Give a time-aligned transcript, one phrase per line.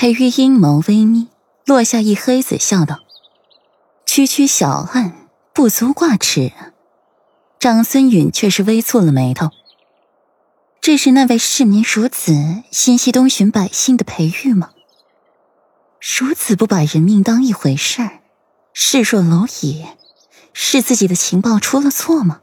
[0.00, 1.28] 裴玉阴眸微眯，
[1.66, 3.00] 落下一黑子，笑道
[4.06, 6.52] ：“区区小案，不足挂齿。”
[7.60, 9.50] 长孙允却是微蹙了眉头。
[10.80, 14.70] 这是那位市民孺子、心系东巡百姓的裴玉吗？
[16.00, 18.20] 孺子不把人命当一回事儿，
[18.72, 19.84] 视若蝼蚁，
[20.54, 22.40] 是自己的情报出了错吗？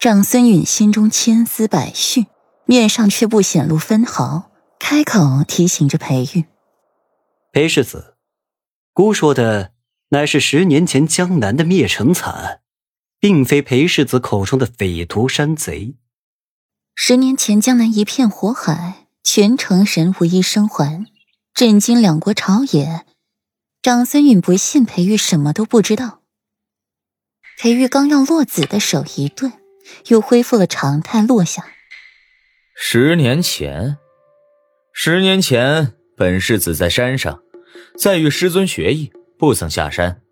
[0.00, 2.26] 长孙允心中千丝百绪，
[2.64, 4.50] 面上却不显露分毫，
[4.84, 6.44] 开口提醒着裴玉
[7.52, 8.16] ：“裴世子，
[8.92, 9.72] 姑说的
[10.08, 12.60] 乃是十年前江南的灭城惨案，
[13.20, 15.94] 并非裴世子口中的匪徒山贼。
[16.96, 21.06] 十年前江南一片火海，全城人无一生还，
[21.54, 23.06] 震惊两国朝野。
[23.80, 26.22] 长孙允不信裴玉什么都不知道。
[27.56, 29.52] 裴玉刚要落子的手一顿。”
[30.08, 31.66] 又恢复了常态，落下。
[32.74, 33.98] 十年前，
[35.04, 37.40] 十年前，本世子在山上，
[37.98, 40.22] 在与师尊学艺，不曾下山，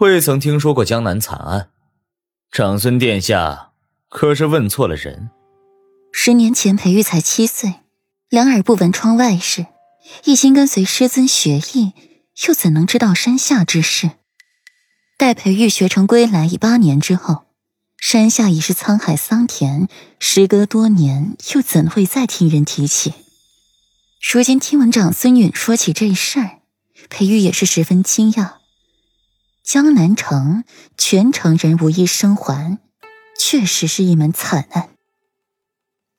[0.00, 1.70] 未曾听说过江南惨案。
[2.52, 3.70] 长孙殿下，
[4.10, 5.30] 可是问错了人。
[6.12, 7.76] 十年前，裴玉才七岁，
[8.28, 9.64] 两耳不闻窗外事，
[10.24, 11.94] 一心跟随师尊学艺，
[12.46, 14.10] 又怎能知道山下之事？
[15.16, 17.46] 待裴玉学成归来，已八年之后。
[17.96, 23.14] 山下已是沧海桑田，时隔多年，又怎会再听人提起？
[24.20, 26.58] 如今听闻长孙允说起这事儿，
[27.08, 28.54] 裴玉也是十分惊讶。
[29.62, 30.64] 江南城
[30.96, 32.78] 全城人无一生还，
[33.38, 34.88] 确实是一门惨案。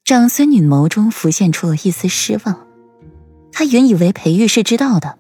[0.06, 2.66] 长孙女眸中浮现出了一丝失望，
[3.52, 5.19] 她原以为裴玉是知道的，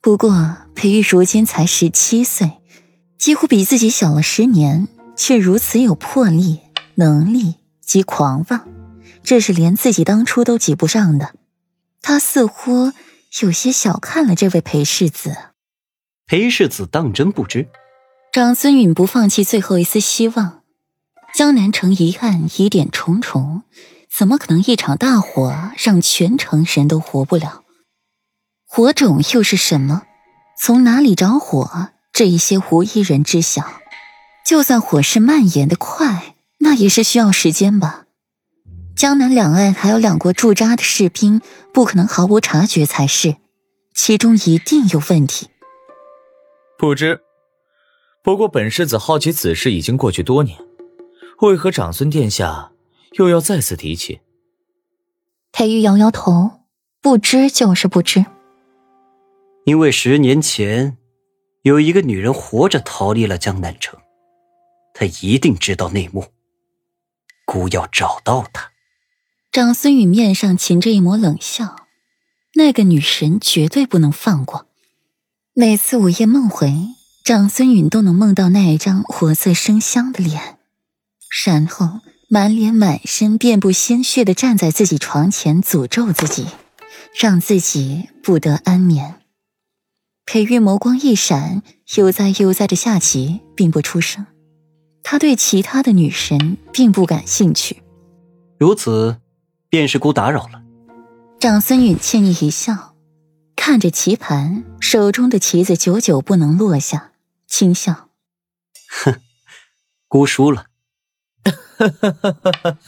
[0.00, 2.52] 不过裴玉如今才十七岁，
[3.18, 4.88] 几乎比自己小了十年。
[5.18, 6.60] 却如此有魄力、
[6.96, 8.68] 能力及狂妄，
[9.22, 11.32] 这是连自己当初都及不上的。
[12.08, 12.92] 他似乎
[13.42, 15.36] 有些小看了这位裴世子。
[16.24, 17.66] 裴世子当真不知，
[18.32, 20.62] 长孙允不放弃最后一丝希望。
[21.34, 23.64] 江南城一案疑点重重，
[24.08, 27.64] 怎么可能一场大火让全城人都活不了？
[28.68, 30.04] 火种又是什么？
[30.56, 31.88] 从哪里着火？
[32.12, 33.80] 这一些无一人知晓。
[34.46, 38.05] 就算火势蔓延的快，那也是需要时间吧。
[38.96, 43.36] 江南两岸还有两国驻扎的士兵，不可能毫无察觉才是，
[43.92, 45.50] 其中一定有问题。
[46.78, 47.20] 不知，
[48.22, 50.58] 不过本世子好奇此事已经过去多年，
[51.42, 52.72] 为何长孙殿下
[53.18, 54.22] 又要再次提起？
[55.52, 56.62] 裴玉摇摇头，
[57.02, 58.24] 不知就是不知。
[59.66, 60.96] 因为十年前，
[61.62, 64.00] 有一个女人活着逃离了江南城。
[64.94, 66.24] 他一定知道内幕，
[67.44, 68.70] 姑要找到他。
[69.56, 71.76] 长孙宇面上噙着一抹冷笑，
[72.56, 74.66] 那个女神绝对不能放过。
[75.54, 76.74] 每次午夜梦回，
[77.24, 80.58] 长孙允都能梦到那一张活色生香的脸，
[81.46, 86.48] 然后满脸满身遍布鲜血的站在自己床前，诅咒自己，
[87.18, 89.22] 让自己不得安眠。
[90.26, 91.62] 裴玉眸光一闪，
[91.96, 94.26] 悠哉悠哉的下棋，并不出声。
[95.02, 97.82] 他对其他的女神并不感兴趣，
[98.58, 99.16] 如此，
[99.76, 100.62] 便是姑打扰了。
[101.38, 102.94] 长孙允歉意一笑，
[103.54, 107.12] 看着棋盘，手中的棋子久久不能落下，
[107.46, 108.08] 轻笑
[109.04, 109.20] ：“哼，
[110.08, 110.66] 姑输了。”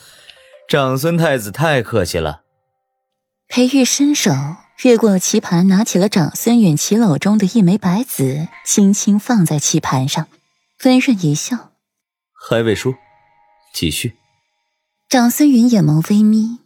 [0.66, 2.43] 长孙太子太客气了。
[3.49, 4.32] 裴玉伸手
[4.82, 10.26] 越过了棋盘，拿起了长孙允棋篓中的一枚白子，轻轻放在棋盘上，
[10.84, 11.72] 温润一笑。
[12.32, 12.94] 还未输，
[13.75, 14.16] 继续。
[15.09, 16.59] 长孙允眼眸微眯，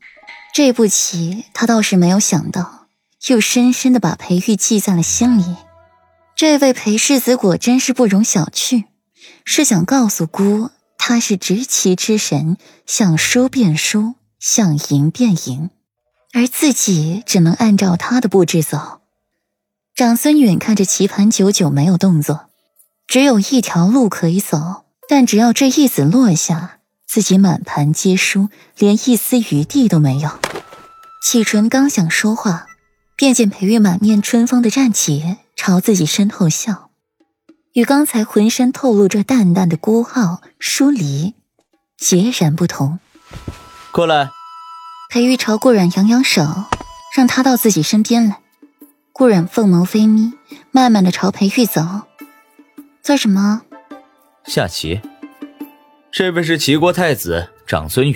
[0.55, 2.87] 这步棋他倒是没有想到，
[3.29, 5.57] 又深深的把裴玉记在了心里。
[6.37, 8.85] 这位裴世子果真是不容小觑，
[9.45, 15.71] 是想告诉姑，他是执棋之神，想输便输，想赢便赢，
[16.35, 19.01] 而自己只能按照他的布置走。
[19.95, 22.51] 长孙远看着棋盘，久久没有动作，
[23.07, 24.85] 只有一条路可以走。
[25.09, 26.79] 但只要这一子落下，
[27.13, 28.49] 自己满盘皆输，
[28.79, 30.31] 连一丝余地都没有。
[31.23, 32.67] 启纯刚想说话，
[33.17, 36.89] 便见裴玉满面春风的站起，朝自己身后笑，
[37.75, 41.35] 与刚才浑身透露着淡淡的孤傲疏离，
[41.99, 42.99] 截然不同。
[43.91, 44.31] 过来。
[45.11, 46.43] 裴玉朝顾染扬扬手，
[47.15, 48.39] 让他到自己身边来。
[49.13, 50.33] 顾染凤眸微眯，
[50.71, 51.83] 慢慢的朝裴玉走。
[53.03, 53.61] 做什么？
[54.47, 55.03] 下棋，
[56.13, 58.15] 这位是齐国太子长孙允。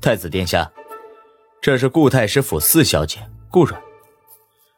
[0.00, 0.72] 太子殿下，
[1.60, 3.20] 这是顾太师府四小姐
[3.50, 3.78] 顾阮。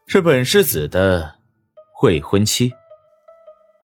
[0.09, 1.37] 是本世子的
[2.03, 2.73] 未婚妻。